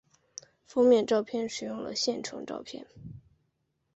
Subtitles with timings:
[0.65, 2.87] 封面照片使用了现成照片。